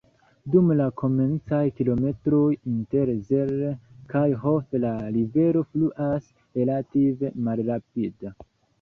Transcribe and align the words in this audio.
Dum 0.53 0.69
la 0.77 0.85
komencaj 1.01 1.59
kilometroj 1.81 2.39
inter 2.71 3.13
Zell 3.29 3.55
kaj 4.15 4.25
Hof 4.47 4.75
la 4.89 4.97
rivero 5.21 5.67
fluas 5.71 6.35
relative 6.61 7.35
malrapide. 7.49 8.39